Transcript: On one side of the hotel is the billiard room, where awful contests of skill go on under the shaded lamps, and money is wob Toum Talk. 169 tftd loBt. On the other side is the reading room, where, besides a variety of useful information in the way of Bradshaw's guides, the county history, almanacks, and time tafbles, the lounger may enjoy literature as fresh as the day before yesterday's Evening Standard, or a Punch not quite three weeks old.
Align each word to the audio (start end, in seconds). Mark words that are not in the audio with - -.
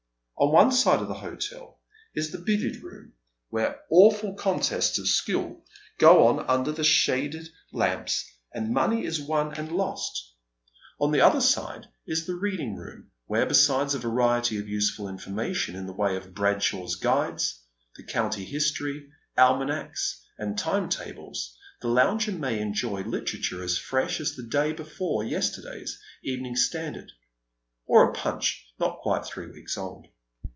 On 0.37 0.51
one 0.51 0.71
side 0.71 1.01
of 1.01 1.07
the 1.07 1.13
hotel 1.13 1.79
is 2.15 2.31
the 2.31 2.39
billiard 2.39 2.77
room, 2.81 3.13
where 3.49 3.79
awful 3.91 4.33
contests 4.33 4.97
of 4.97 5.07
skill 5.07 5.63
go 5.99 6.25
on 6.25 6.43
under 6.49 6.71
the 6.71 6.83
shaded 6.83 7.47
lamps, 7.71 8.25
and 8.51 8.73
money 8.73 9.05
is 9.05 9.21
wob 9.21 9.53
Toum 9.53 9.67
Talk. 9.69 9.77
169 9.77 9.85
tftd 9.85 9.93
loBt. 11.03 11.05
On 11.05 11.11
the 11.11 11.21
other 11.21 11.41
side 11.41 11.89
is 12.07 12.25
the 12.25 12.33
reading 12.33 12.75
room, 12.75 13.11
where, 13.27 13.45
besides 13.45 13.93
a 13.93 13.99
variety 13.99 14.57
of 14.57 14.67
useful 14.67 15.07
information 15.07 15.75
in 15.75 15.85
the 15.85 15.93
way 15.93 16.15
of 16.15 16.33
Bradshaw's 16.33 16.95
guides, 16.95 17.61
the 17.95 18.01
county 18.03 18.43
history, 18.43 19.11
almanacks, 19.37 20.25
and 20.39 20.57
time 20.57 20.89
tafbles, 20.89 21.53
the 21.83 21.87
lounger 21.87 22.31
may 22.31 22.59
enjoy 22.59 23.03
literature 23.03 23.63
as 23.63 23.77
fresh 23.77 24.19
as 24.19 24.35
the 24.35 24.41
day 24.49 24.73
before 24.73 25.23
yesterday's 25.23 25.99
Evening 26.23 26.55
Standard, 26.55 27.11
or 27.85 28.09
a 28.09 28.11
Punch 28.13 28.65
not 28.79 29.01
quite 29.01 29.23
three 29.23 29.45
weeks 29.51 29.77
old. 29.77 30.07